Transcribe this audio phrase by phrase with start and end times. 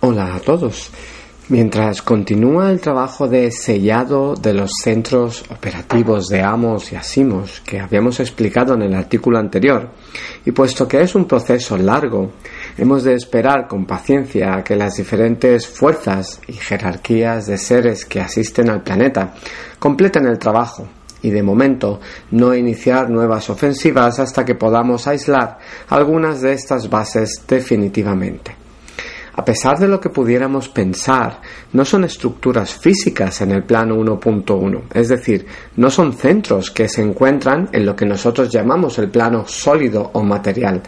[0.00, 0.92] Hola a todos.
[1.48, 7.80] Mientras continúa el trabajo de sellado de los centros operativos de Amos y Asimos que
[7.80, 9.90] habíamos explicado en el artículo anterior,
[10.44, 12.30] y puesto que es un proceso largo,
[12.76, 18.20] hemos de esperar con paciencia a que las diferentes fuerzas y jerarquías de seres que
[18.20, 19.34] asisten al planeta
[19.80, 20.86] completen el trabajo
[21.22, 21.98] y de momento
[22.30, 25.58] no iniciar nuevas ofensivas hasta que podamos aislar
[25.88, 28.57] algunas de estas bases definitivamente.
[29.38, 31.40] A pesar de lo que pudiéramos pensar,
[31.72, 37.02] no son estructuras físicas en el plano 1.1, es decir, no son centros que se
[37.02, 40.82] encuentran en lo que nosotros llamamos el plano sólido o material,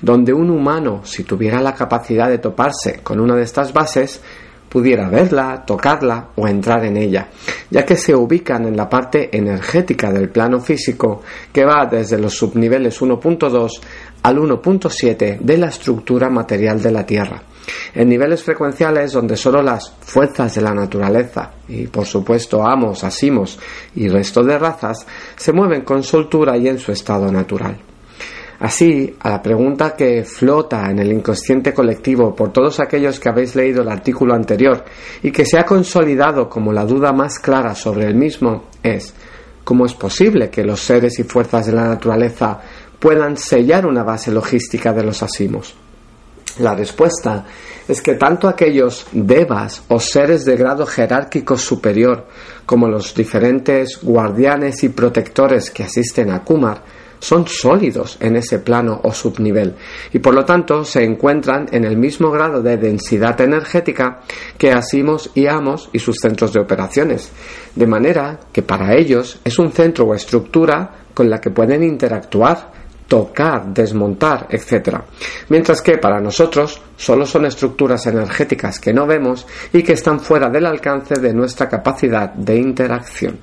[0.00, 4.22] donde un humano, si tuviera la capacidad de toparse con una de estas bases,
[4.76, 7.28] pudiera verla, tocarla o entrar en ella,
[7.70, 12.34] ya que se ubican en la parte energética del plano físico que va desde los
[12.34, 13.80] subniveles 1.2
[14.22, 17.42] al 1.7 de la estructura material de la Tierra
[17.94, 23.58] en niveles frecuenciales donde solo las fuerzas de la naturaleza y por supuesto amos, asimos
[23.94, 27.95] y resto de razas se mueven con soltura y en su estado natural.
[28.58, 33.54] Así, a la pregunta que flota en el inconsciente colectivo por todos aquellos que habéis
[33.54, 34.82] leído el artículo anterior
[35.22, 39.12] y que se ha consolidado como la duda más clara sobre el mismo es
[39.62, 42.60] ¿cómo es posible que los seres y fuerzas de la naturaleza
[42.98, 45.74] puedan sellar una base logística de los asimos?
[46.60, 47.44] La respuesta
[47.86, 52.26] es que tanto aquellos devas o seres de grado jerárquico superior
[52.64, 56.82] como los diferentes guardianes y protectores que asisten a Kumar
[57.18, 59.74] son sólidos en ese plano o subnivel
[60.12, 64.20] y por lo tanto se encuentran en el mismo grado de densidad energética
[64.58, 67.30] que Asimos y Amos y sus centros de operaciones,
[67.74, 72.76] de manera que para ellos es un centro o estructura con la que pueden interactuar
[73.08, 74.98] tocar, desmontar, etc.
[75.48, 80.48] Mientras que para nosotros solo son estructuras energéticas que no vemos y que están fuera
[80.48, 83.38] del alcance de nuestra capacidad de interacción.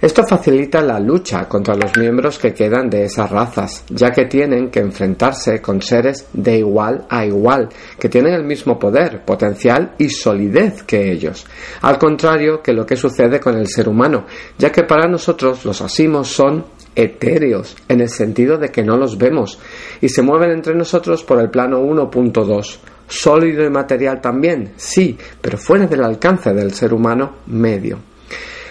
[0.00, 4.70] Esto facilita la lucha contra los miembros que quedan de esas razas, ya que tienen
[4.70, 7.68] que enfrentarse con seres de igual a igual,
[7.98, 11.46] que tienen el mismo poder, potencial y solidez que ellos,
[11.82, 14.24] al contrario que lo que sucede con el ser humano,
[14.56, 16.64] ya que para nosotros los asimos son
[16.96, 19.58] etéreos, en el sentido de que no los vemos,
[20.00, 22.78] y se mueven entre nosotros por el plano 1.2.
[23.06, 28.09] Sólido y material también, sí, pero fuera del alcance del ser humano medio.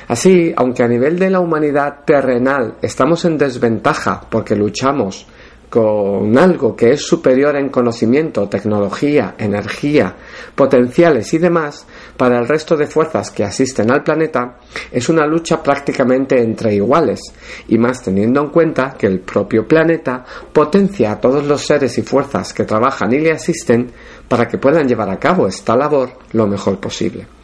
[0.10, 5.28] Así, aunque a nivel de la humanidad terrenal estamos en desventaja porque luchamos
[5.70, 10.16] con algo que es superior en conocimiento, tecnología, energía,
[10.56, 11.86] potenciales y demás,
[12.18, 14.58] para el resto de fuerzas que asisten al planeta,
[14.92, 17.22] es una lucha prácticamente entre iguales,
[17.68, 22.02] y más teniendo en cuenta que el propio planeta potencia a todos los seres y
[22.02, 23.92] fuerzas que trabajan y le asisten
[24.28, 27.39] para que puedan llevar a cabo esta labor lo mejor posible.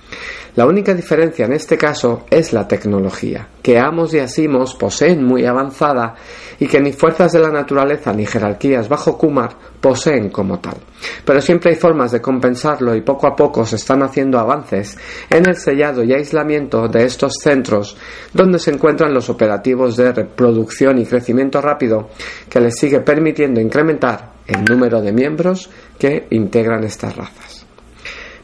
[0.55, 5.45] La única diferencia en este caso es la tecnología, que Amos y Asimos poseen muy
[5.45, 6.15] avanzada
[6.59, 9.49] y que ni fuerzas de la naturaleza ni jerarquías bajo Kumar
[9.81, 10.77] poseen como tal.
[11.25, 14.97] Pero siempre hay formas de compensarlo y poco a poco se están haciendo avances
[15.29, 17.97] en el sellado y aislamiento de estos centros
[18.33, 22.09] donde se encuentran los operativos de reproducción y crecimiento rápido
[22.49, 27.64] que les sigue permitiendo incrementar el número de miembros que integran estas razas.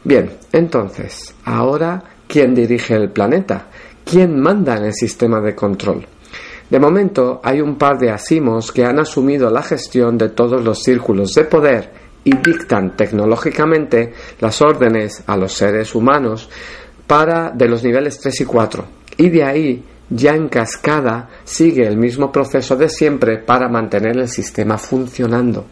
[0.04, 3.68] Bien, entonces, ahora, ¿quién dirige el planeta?
[4.04, 6.06] ¿Quién manda en el sistema de control?
[6.68, 10.82] De momento, hay un par de asimos que han asumido la gestión de todos los
[10.82, 11.90] círculos de poder
[12.24, 16.48] y dictan tecnológicamente las órdenes a los seres humanos
[17.06, 18.84] para de los niveles 3 y 4.
[19.18, 24.28] Y de ahí, ya en cascada, sigue el mismo proceso de siempre para mantener el
[24.28, 25.66] sistema funcionando.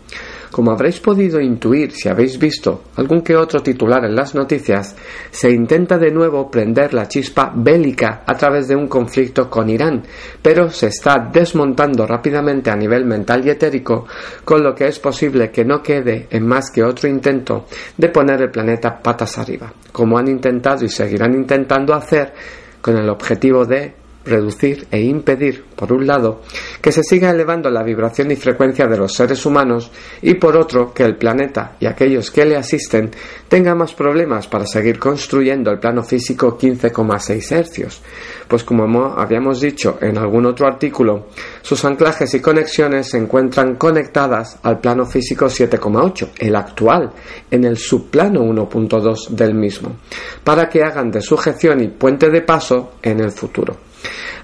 [0.50, 4.96] Como habréis podido intuir si habéis visto algún que otro titular en las noticias,
[5.30, 10.02] se intenta de nuevo prender la chispa bélica a través de un conflicto con Irán,
[10.42, 14.06] pero se está desmontando rápidamente a nivel mental y etérico,
[14.44, 18.42] con lo que es posible que no quede en más que otro intento de poner
[18.42, 22.32] el planeta patas arriba, como han intentado y seguirán intentando hacer
[22.80, 26.42] con el objetivo de reducir e impedir, por un lado,
[26.80, 29.90] que se siga elevando la vibración y frecuencia de los seres humanos
[30.22, 33.10] y por otro, que el planeta y aquellos que le asisten
[33.48, 38.02] tengan más problemas para seguir construyendo el plano físico 15,6 hercios,
[38.46, 41.28] pues como habíamos dicho en algún otro artículo,
[41.62, 47.10] sus anclajes y conexiones se encuentran conectadas al plano físico 7,8, el actual,
[47.50, 49.96] en el subplano 1.2 del mismo,
[50.44, 53.89] para que hagan de sujeción y puente de paso en el futuro.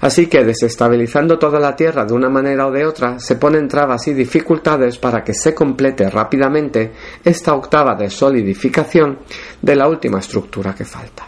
[0.01, 4.07] Así que desestabilizando toda la Tierra de una manera o de otra, se ponen trabas
[4.07, 6.91] y dificultades para que se complete rápidamente
[7.23, 9.19] esta octava de solidificación
[9.61, 11.27] de la última estructura que falta.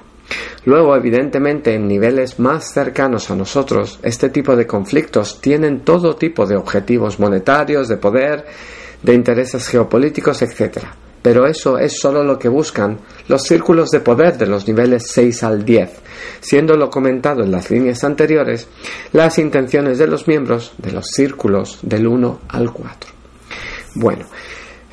[0.65, 6.45] Luego, evidentemente, en niveles más cercanos a nosotros, este tipo de conflictos tienen todo tipo
[6.45, 8.45] de objetivos monetarios, de poder,
[9.01, 10.83] de intereses geopolíticos, etc.
[11.21, 15.43] Pero eso es solo lo que buscan los círculos de poder de los niveles 6
[15.43, 15.89] al 10,
[16.39, 18.67] siendo lo comentado en las líneas anteriores
[19.11, 23.11] las intenciones de los miembros de los círculos del 1 al 4.
[23.95, 24.25] Bueno,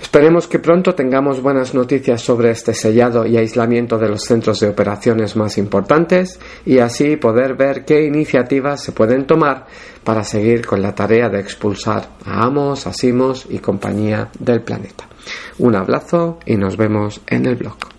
[0.01, 4.69] Esperemos que pronto tengamos buenas noticias sobre este sellado y aislamiento de los centros de
[4.69, 9.67] operaciones más importantes y así poder ver qué iniciativas se pueden tomar
[10.05, 15.09] para seguir con la tarea de expulsar a Amos, Asimos y compañía del planeta.
[15.59, 17.96] Un abrazo y nos vemos en el blog.